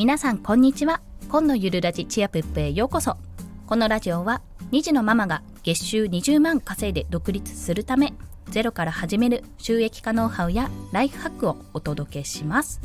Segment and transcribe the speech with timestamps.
[0.00, 1.02] 皆さんこんにちは。
[1.28, 3.18] 今のゆるラジチアプップへようこそ。
[3.66, 4.40] このラジオは
[4.72, 8.14] 2児のママが月収20万稼いで独立するため
[8.48, 12.80] ゼロから始める収益化ノウハウやライフハックをお届けします。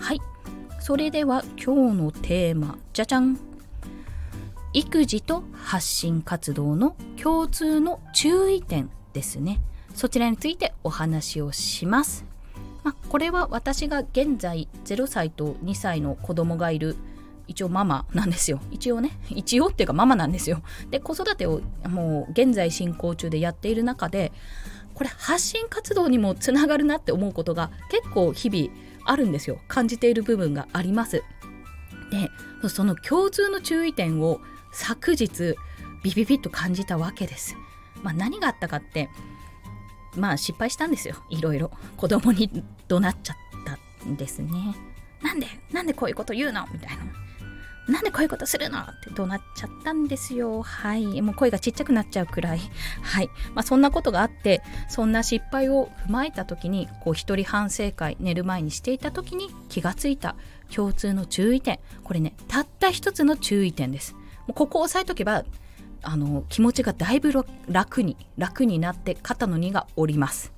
[0.00, 0.20] はい。
[0.80, 3.38] それでは今日のテーマじゃじゃん。
[4.72, 9.60] 育児と発信活動の共通の注意点ですね。
[9.94, 12.31] そちらについてお話をします。
[12.84, 16.96] まあ、これは私が現在0歳と2歳の子供がいる
[17.46, 18.60] 一応ママなんですよ。
[18.70, 20.62] 一応ね一応っていうかママなんですよ。
[20.90, 24.32] で子育てをもう現在進行中でやっている中で
[24.94, 28.68] これ発信活動にもつながるなって思うことが結構日々
[29.04, 29.58] あるんですよ。
[29.68, 31.22] 感じている部分があります。
[32.62, 34.40] でその共通の注意点を
[34.72, 35.56] 昨日
[36.02, 37.56] ビビビッと感じたわけです、
[38.02, 39.08] まあ、何があったかって
[40.16, 42.50] まあ失敗したんですよいろいろ子供に
[42.88, 44.50] 怒鳴っちゃったんですね
[45.22, 46.66] なんでなんでこういうこと言うの？
[46.72, 47.04] みたいな
[47.88, 48.78] なんでこういうことするの？
[48.78, 50.62] って怒鳴っちゃったんですよ。
[50.62, 51.20] はい。
[51.20, 52.60] もう声がちっちゃくなっちゃうくらい。
[53.02, 53.28] はい。
[53.54, 60.36] まあそんなことがあって、そんな失敗を踏まえた時に、こう一人反省会、寝る前にしていた時に気がついた
[60.72, 61.80] 共通の注意点。
[62.04, 64.14] これね、たった一つの注意点です。
[64.14, 65.44] もうここを押さえとけば
[66.02, 67.32] あの気持ちがだいぶ
[67.68, 70.52] 楽に楽になって肩の荷が下ります。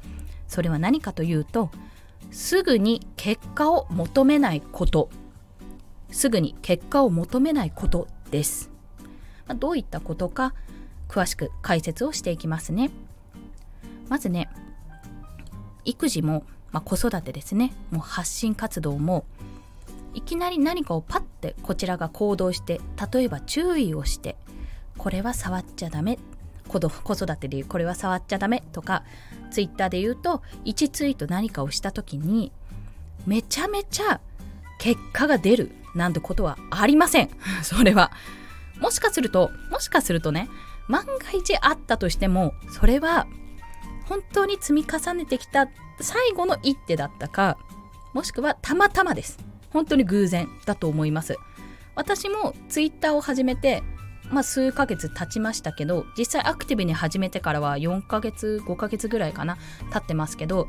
[0.48, 1.70] それは何かというと
[2.31, 5.11] すぐに結果を求めないこと。
[6.11, 8.70] すぐに結果を求めないことです、
[9.48, 10.55] ま、どういったことか
[11.09, 12.91] 詳しく解説をしていきますね。
[14.09, 14.48] まずね
[15.84, 17.75] 育児も、まあ、子育てですね。
[17.91, 19.25] もう発信活動も
[20.15, 22.81] いきなり何かをパッてこちらが行動して
[23.12, 24.37] 例えば注意をして
[24.98, 26.19] これは触っちゃダメ。
[26.69, 26.78] 子
[27.14, 29.05] 育てで言うこれは触っちゃダメとか
[29.50, 32.50] ツイッターで言うと1ツイート何かをした時に
[33.27, 34.20] めちゃめちゃ
[34.78, 37.31] 結果が出るなんてことはありません。
[37.62, 38.10] それは。
[38.81, 40.49] もしかするともしかするとね
[40.88, 43.28] 万が一あったとしてもそれは
[44.06, 45.69] 本当に積み重ねてきた
[46.00, 47.56] 最後の一手だったか
[48.12, 49.38] もしくはたまたまです。
[49.71, 51.37] 本当に偶然だと思います。
[51.94, 53.83] 私もツイッターを始めて
[54.34, 59.56] まあ、数ヶ月経ちましたけど実際アクティブに始めてからは4ヶ月5ヶ月ぐらいかな
[59.93, 60.69] 経ってますけど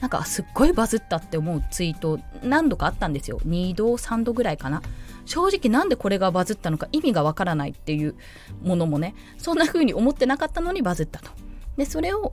[0.00, 3.38] なんかすっごいバズったって思うツイート何度かあったんですよ。
[3.44, 4.80] 2度3度ぐらいかな。
[5.26, 8.14] 正直なんでこれがバズったのか意味がわからないっていう
[8.62, 11.30] ものもねそんな風に思ってなかったのにバズったと。
[11.76, 12.32] でそれを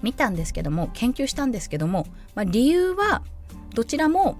[0.00, 3.22] 見たんですけども研究したんですけども、まあ、理由は
[3.74, 4.38] どちらも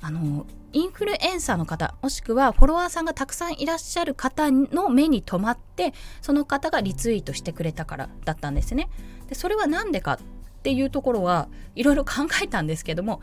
[0.00, 8.90] あのインフルエンサーの方もしくはフォロワーさんがたくさんいらっしゃる方の目に留まってその方がリツイートしてくれたからだったんですね。
[9.30, 10.18] でそれは何でかっ
[10.62, 13.22] ていうところはいろいろ考えたんですけども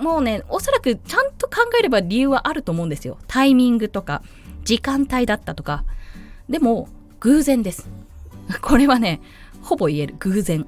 [0.00, 3.18] もうねおそらくちゃんと考えれば理由はあると思うんですよ。
[3.26, 4.22] タイミングとか
[4.64, 5.84] 時間帯だったとか。
[6.48, 6.88] でも
[7.20, 7.90] 偶然です。
[8.62, 9.20] これはね
[9.60, 10.66] ほぼ言える偶然。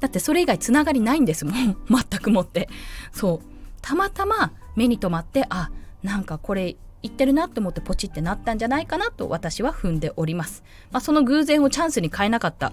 [0.00, 2.70] だってそれ以外つながりないんですもん 全くもって。
[3.12, 3.50] そう
[3.82, 5.70] たまたま目に留まってあ
[6.02, 10.62] なんかこれ言ってるなと思ってポチってなったんじゃないかなと私は踏んでおります。
[10.90, 12.72] まあ、その偶然をチャンスに変えなかった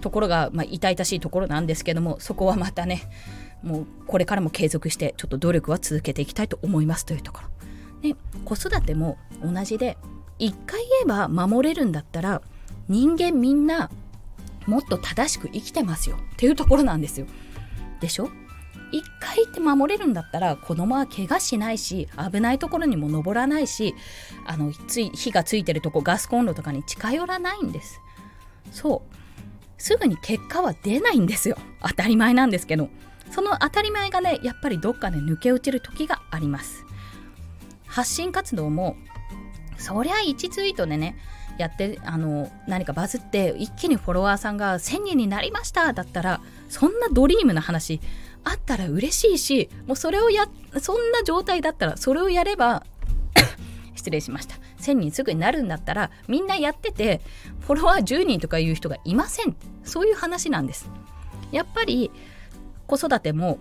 [0.00, 3.02] ところが、まあ、痛々しいところなんですけどもそこはまたね
[3.62, 7.48] もうこれからも継続してちょっと努力は続けていきたいと思いますというところ。
[8.02, 9.96] で子育ても同じで
[10.38, 12.42] 一回言えば守れるんだったら
[12.88, 13.90] 人間みんな
[14.66, 17.26] もっと正しく生きてますよっていうところなんですよ。
[18.00, 18.28] でしょ？
[18.92, 23.94] 一回行って守れるんだったら子供は怪我しないし危ないところにも登らないし
[24.46, 28.00] あのつい火がついてるとこガスコンロとかに近寄らないんです。
[28.70, 29.14] そう。
[29.80, 31.56] すぐに結果は出ないんですよ。
[31.80, 32.88] 当たり前なんですけど。
[33.30, 36.84] その当たり前がねやっぱりどっかで抜け落ちる時があります。
[37.86, 38.96] 発信活動も
[39.76, 41.16] そりゃ1ツイートでね
[41.58, 48.00] やってあの何かバズって一気にフォロワーさんが1000人になりましただったらそんなドリームな話
[48.48, 50.46] あったら嬉しいしもうそれをや
[50.80, 52.84] そんな状態だったらそれをやれば
[53.94, 54.56] 失礼しました。
[54.80, 57.20] 1000人すぐになるんだったらみんなやってて
[57.60, 59.56] フォロワー10人とかいう人がいません。
[59.84, 60.90] そういう話なんです。
[61.52, 62.10] やっぱり
[62.86, 63.58] 子育ても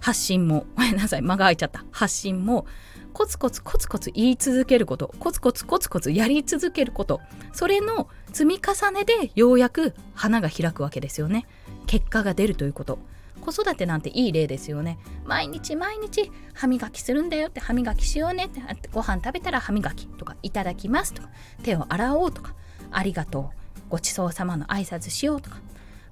[0.00, 1.84] 発信もごめんなさい間が空いちゃった。
[1.90, 2.66] 発信も
[3.12, 7.20] コツコツコツコツ言い続けることコツコツコツコツやり続けること
[7.52, 11.46] それの積み重ねでようやく花が開くわけですよね。
[11.86, 12.98] 結果が出るということ。
[13.44, 14.98] 子育てなんていい例ですよね。
[15.24, 18.60] 毎日毎日歯磨きするんだよって歯磨きしようねって
[18.92, 21.28] ご飯食べたら歯磨きとかいただきますとか
[21.62, 22.54] 手を洗おうとか
[22.90, 23.52] ありがと
[23.86, 25.58] うごちそうさまの挨拶しようとか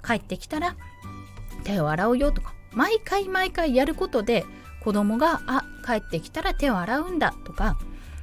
[0.06, 0.76] 帰ってきたら
[1.64, 4.44] 手を洗うよとか毎回毎回やることで
[4.82, 7.78] 子供があ帰ってきたら手を洗うんだとか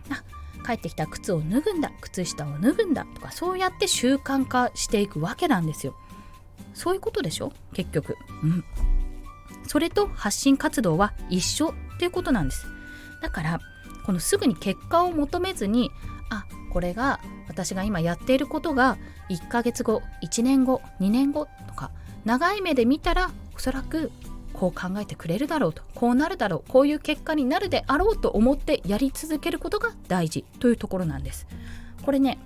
[0.10, 0.24] あ
[0.66, 5.96] 帰ってきた靴を脱ぐんだ靴下を脱ぐんだとかそうやって習慣化していくわけなんですよ。
[6.74, 7.52] そういうことでしょ？
[7.74, 8.16] 結局。
[8.44, 8.64] うん。
[9.70, 12.66] それと発信活動は一緒っていうことなんです
[13.22, 13.60] だから
[14.04, 15.92] このすぐに結果を求めずに
[16.32, 18.98] あこれが私が今やっていることが
[19.30, 21.92] 1ヶ月後1年後2年後とか
[22.26, 24.12] 長い目で見たらおそらく
[24.54, 31.46] こう考えてくれるだろうとこうなるだろうこういう結果になるであろうと思ってやり続けることが大事というところなんです。
[32.04, 32.40] これね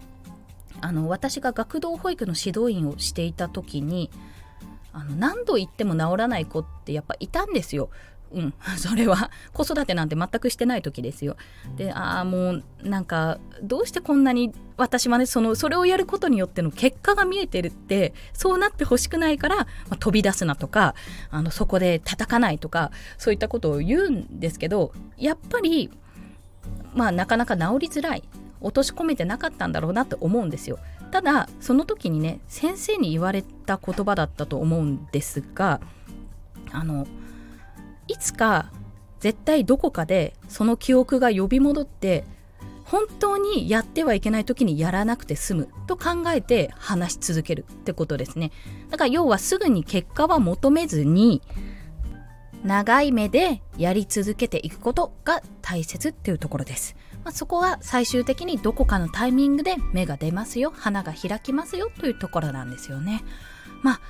[0.81, 4.11] あの私が学童保育の指導員をしていた時に
[4.93, 7.89] あの何度言っても治らない子ってやっぱいたんですよ。
[8.31, 11.37] うん、 それは 子育てなんて全くしてない時ですよ。
[11.77, 20.95] でああもうなんかどうしてこんなに私はねそのそれをやることによっての結果が見えてるってそうなってほしくないから、まあ、飛び出すなとか
[21.29, 25.91] あのそこで叩かないとかそういったことを言うんですけどやっぱり
[26.95, 28.23] まあなかなか治りづらい
[28.61, 30.79] 落とし込めてなかったんだろうなって思うんですよ。
[31.13, 35.79] ただその時にね先生に言われた言葉だったと思うんですが
[36.71, 37.05] あの
[38.07, 38.71] いつか
[39.19, 42.23] 絶対どこかでその記憶が呼び戻って
[42.85, 48.51] 本当にやってはいけない時にやらなくて済むと考えて話し続けるってことですね。
[48.89, 51.43] だから要はすぐに結果は求めずに
[52.63, 60.73] 長い目でやり続けていくことが大切っていうところです、まあ、そこは最終的にどこかのタイミングで芽が出ますよ。
[60.75, 61.89] 花が開きますよ。
[61.99, 63.23] というところなんですよね。
[63.81, 64.01] まあ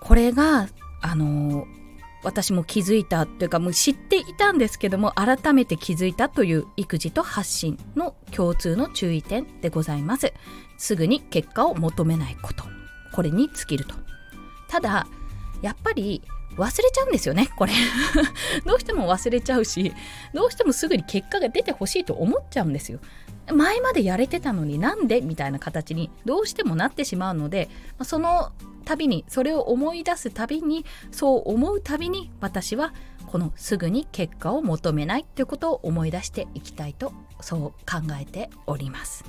[0.00, 0.68] これが
[1.00, 1.82] あのー
[2.24, 10.32] 私も気づいたというかもう知っていたんですけども改めて気づいたという育児と発信の共通の注意点でございます。
[10.78, 12.64] すぐに結果を求めないこと。
[13.12, 13.94] これに尽きると。
[14.68, 15.06] ただ
[15.60, 16.22] やっぱり
[16.56, 17.72] 忘れちゃうんですよねこれ。
[18.66, 19.92] どうしても忘れちゃうし
[20.34, 23.00] どうしてもすぐに結果が出てほしいと思っちゃうんですよ。
[23.52, 27.68] 前までやれてたのになんでみたいな形にどうしてもなってしまうので
[28.02, 28.52] その
[28.84, 32.94] 度にそれを思い出すたびにそう思うたびに私は
[33.26, 37.74] このすぐに結果を求めないということを思い出していきたいとそう考
[38.20, 39.24] えております。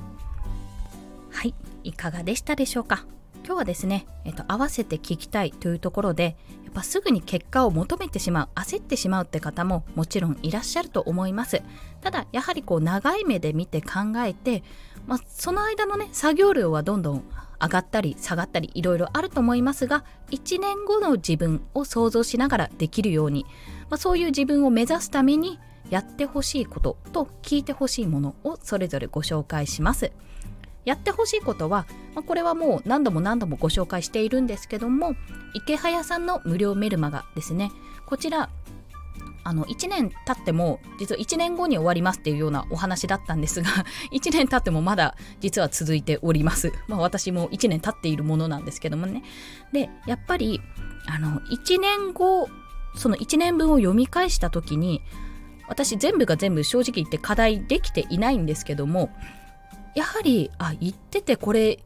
[1.31, 3.06] はいいかがでしたでしょうか？
[3.45, 11.62] 今日はですね、えっと、合わせて聞きたいというところでやっぱすぐに結果を求めてしまう焦ってしまうって方ももちろんいらっしゃると思います
[12.01, 14.63] ただやはりこう長い目で見て考えて、
[15.07, 17.24] まあ、その間のね作業量はどんどん
[17.62, 23.46] 上がったり下がったりいろいろあると思いますが1年後の自分を想像しながらできるように、
[23.89, 30.12] まあ、そういう自分を目指すためにやってほしいことと聞いてほしいものをそれぞれご紹介します。
[30.86, 31.86] やってほしいことは、
[32.16, 35.16] まあ、これはもう何度も何度もご紹介しているんですけども
[35.54, 37.72] 池早さんの無料メルマガですね
[38.06, 38.50] こちら
[39.46, 43.70] あの1年経っても実は1年後に終わりますっていうようなお話だったんですが
[44.14, 46.72] 1年経ってもまだ実は続いております。
[46.88, 49.24] まあ私も1年経っているものなんですけどもね。
[49.74, 50.62] で、やっぱり
[51.08, 52.48] あの1年後
[52.96, 55.02] その1年分を読み返した時に
[55.68, 59.10] 私全部が全部正直言って課題できていないんですけども
[59.95, 61.80] やはりあ言っててこれ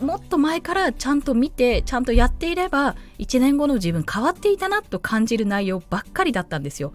[0.00, 6.92] もっと前からちゃんと見てちゃんとやっていれば1年後の自分変わっていたなと感じる内容ばっかりだったんですよ。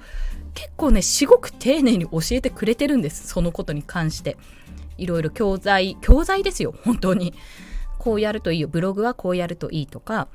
[0.54, 4.38] 結構ねすごく丁寧に教えてくれてるんですそのことに関して。
[4.98, 7.34] いろいろ教材教材ですよ本当に。
[7.98, 10.28] こうやるといいよブログはこうやるといいとか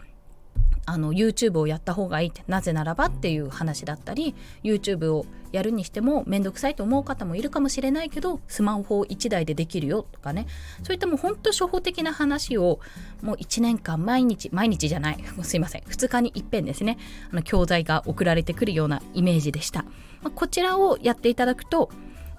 [0.86, 10.46] あの YouTube をやった方がいいってなぜならばっていう話だったり YouTube をやるにしても面倒くさいと思う方もいるかもしれないけどスマホ1台でできるよとかね。
[10.82, 12.80] そういったもうほんと初歩的な話を
[13.22, 15.18] もう1年間毎日毎日じゃない。
[15.42, 15.82] すいません。
[15.82, 16.98] 2日に一遍ですね。
[17.32, 19.82] あの教材が送られてくるようなイメージでした、
[20.22, 21.90] まあ、こちらをやっていただくと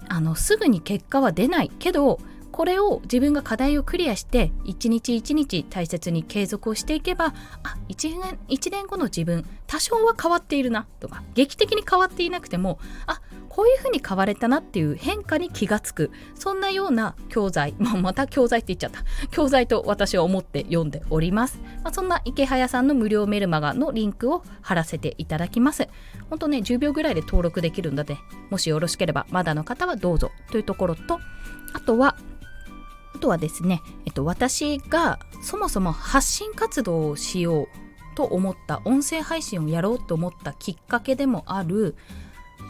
[0.09, 2.19] あのすぐに結果は出ないけど
[2.57, 16.11] これを自分が課題をクリアして一日一日大切に継続をしていけばあ1年 ,1 年後の自分多少は変わっているなとか劇的に変わっていなくてもあこういうふうに変われたなっていう変化に気がつく。
[16.35, 19.03] そんなような教材、 まあ、また教材って言っちゃった。
[19.31, 25.89] 教材と私は思って読んでおります、まあ、そんな池早さんの無料メルマガのリンクを貼らせていただきます。
[26.29, 28.17] ほんとね10秒ぐらいで登録できるので
[28.51, 31.19] もしよろしければまだの方はどうぞというところと
[31.73, 32.15] あとは
[33.17, 37.67] あとはですね、えっと、私がそもそも発信活動をしよう
[38.15, 41.95] と思った音声配信をやろうと思ったきっかけでもある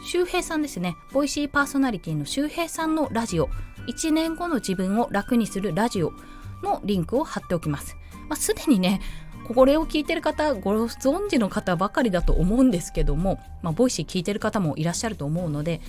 [0.06, 3.50] 周平さんですねボイシーパーソナリティの周平さんのラジオ
[3.88, 6.14] 1年後の自分を楽にするラジオ
[6.62, 7.94] のリンクを貼っておきます。
[8.30, 9.02] まあ、すでにね
[9.46, 15.82] これを聞いてる方ご存知の方ばかりだと思うんですけども、まあ、 Voicy 聞いてる方もいらっしゃると思うので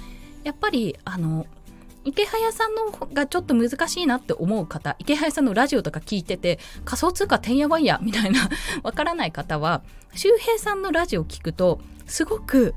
[0.44, 1.46] やっぱりあの
[2.06, 8.50] イケハヤさんのがちょっと難しいなって思う方イケハヤさんのラジオとか聞いてて仮想通貨てんやわんやみたいな
[8.84, 9.82] わからない方は
[10.16, 12.74] 周平さんのラジオを聞くとすごく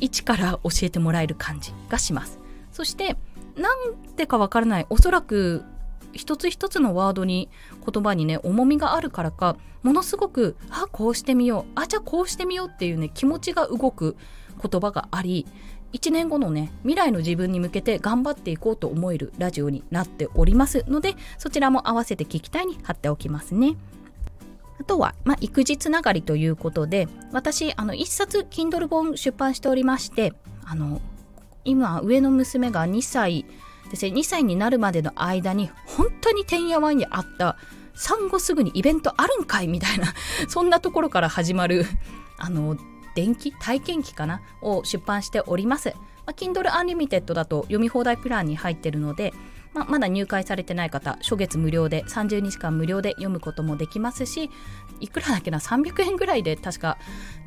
[0.00, 2.38] 一から教えてもらえる感じがします。
[2.70, 3.16] そして
[3.56, 5.64] なんでかわからないおそらく
[6.12, 7.48] 一つ一つのワードに
[7.84, 14.16] 言葉にね重みがあるからかものすごくあこうしてみようあじゃあこうしてみようっていうね気持ちが動く
[14.62, 15.46] 言葉があり
[15.92, 23.76] 1年後のね未来の自分に向けて頑張っていこうと思えるラジオになっておりますのでそちらも合わせて聞きたいに貼っておきますね。
[24.80, 31.00] あとは、まあ、育児つながりということで私あの1冊 Kindle 本出版しておりましてあの
[31.64, 33.44] 今上の娘が2歳
[33.90, 37.56] ですね2歳になるまでの間に本当にてんやわんやあった
[37.94, 40.14] 産後すぐにイベントあるんかいみたいな
[40.48, 41.84] そんなところから始まる
[42.38, 42.76] あの
[43.18, 44.42] 電気体験記かな？
[44.62, 45.92] を出版しております。
[46.24, 49.32] まあ、Kindle Unlimited だと読み放題プランに入ってるので、
[49.74, 54.50] まあ、まだ入会されてない方、初月無料で30日間無料で読むこともできますし、
[55.00, 56.96] いくらだっけな、300円ぐらいで確か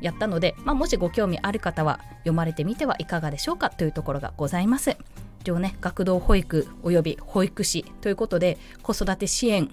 [0.02, 4.94] やったので、まあ、もしご興味ある方は読まれてみてはいかがでしょうかというところがございます。
[5.40, 9.70] 一応ね、学童保育及び保育士ということで、子育て支援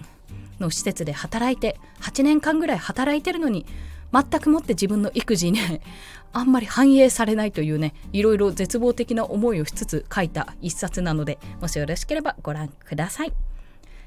[0.60, 3.66] の施設で働いて、8年間ぐらい働いてるのに、
[4.12, 5.80] 全くもって自分の育児に、ね、
[6.32, 13.32] あんまり反映されないというねいろいろ絶望的な思いをしつつ書いた一冊なのでもしよろしければご覧ください。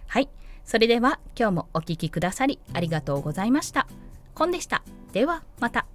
[0.07, 0.29] はい。
[0.65, 3.87] それでは今日もお聴きくださりありがとうございました。
[4.33, 4.83] コンでした。
[5.11, 5.85] ではまた。